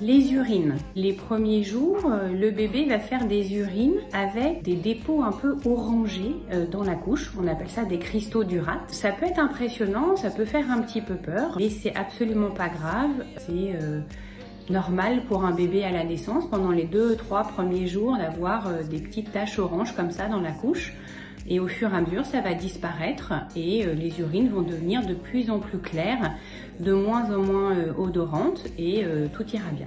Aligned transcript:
Les 0.00 0.32
urines. 0.32 0.74
Les 0.96 1.12
premiers 1.12 1.62
jours, 1.62 1.98
euh, 2.06 2.28
le 2.32 2.50
bébé 2.50 2.86
va 2.86 2.98
faire 2.98 3.26
des 3.26 3.54
urines 3.54 4.00
avec 4.12 4.62
des 4.62 4.74
dépôts 4.74 5.22
un 5.22 5.30
peu 5.30 5.56
orangés 5.64 6.34
euh, 6.50 6.66
dans 6.66 6.82
la 6.82 6.96
couche. 6.96 7.32
On 7.40 7.46
appelle 7.46 7.70
ça 7.70 7.84
des 7.84 8.00
cristaux 8.00 8.42
d'urate. 8.42 8.80
Ça 8.88 9.12
peut 9.12 9.26
être 9.26 9.38
impressionnant, 9.38 10.16
ça 10.16 10.30
peut 10.30 10.44
faire 10.44 10.68
un 10.72 10.80
petit 10.82 11.02
peu 11.02 11.14
peur, 11.14 11.56
mais 11.56 11.70
c'est 11.70 11.94
absolument 11.94 12.50
pas 12.50 12.68
grave. 12.68 13.24
C'est 13.38 13.76
euh, 13.80 14.00
normal 14.72 15.22
pour 15.28 15.44
un 15.44 15.52
bébé 15.52 15.84
à 15.84 15.92
la 15.92 16.02
naissance 16.02 16.48
pendant 16.50 16.70
les 16.70 16.86
2-3 16.86 17.46
premiers 17.52 17.86
jours 17.86 18.16
d'avoir 18.16 18.68
des 18.90 18.98
petites 18.98 19.30
taches 19.30 19.58
oranges 19.58 19.94
comme 19.94 20.10
ça 20.10 20.26
dans 20.28 20.40
la 20.40 20.50
couche. 20.50 20.94
Et 21.48 21.60
au 21.60 21.66
fur 21.66 21.92
et 21.92 21.96
à 21.96 22.00
mesure, 22.00 22.24
ça 22.24 22.40
va 22.40 22.54
disparaître 22.54 23.32
et 23.56 23.84
euh, 23.84 23.94
les 23.94 24.20
urines 24.20 24.48
vont 24.48 24.62
devenir 24.62 25.04
de 25.04 25.14
plus 25.14 25.50
en 25.50 25.58
plus 25.58 25.78
claires, 25.78 26.34
de 26.78 26.92
moins 26.92 27.34
en 27.34 27.42
moins 27.42 27.76
euh, 27.76 27.92
odorantes 27.98 28.64
et 28.78 29.04
euh, 29.04 29.26
tout 29.32 29.44
ira 29.52 29.70
bien. 29.70 29.86